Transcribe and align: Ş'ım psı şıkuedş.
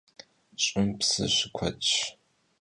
Ş'ım 0.63 0.87
psı 0.97 1.25
şıkuedş. 1.35 1.89